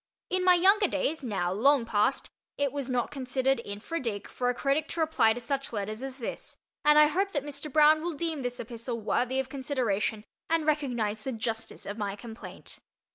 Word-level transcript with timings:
In 0.31 0.43
my 0.43 0.55
younger 0.55 0.87
days, 0.87 1.23
now 1.23 1.53
long 1.53 1.85
past, 1.85 2.31
it 2.57 2.71
was 2.71 2.89
not 2.89 3.11
considered 3.11 3.61
infra 3.63 3.99
dig 3.99 4.27
for 4.27 4.49
a 4.49 4.53
critic 4.55 4.87
to 4.87 4.99
reply 4.99 5.33
to 5.33 5.39
such 5.39 5.71
letters 5.71 6.01
as 6.01 6.17
this, 6.17 6.57
and 6.83 6.97
I 6.97 7.05
hope 7.05 7.33
that 7.33 7.45
Mr. 7.45 7.71
Broun 7.71 8.01
will 8.01 8.13
deem 8.13 8.41
this 8.41 8.59
epistle 8.59 8.99
worthy 8.99 9.39
of 9.39 9.47
consideration, 9.47 10.23
and 10.49 10.65
recognize 10.65 11.23
the 11.23 11.31
justice 11.31 11.85
of 11.85 11.99
my 11.99 12.15
complaint. 12.15 12.79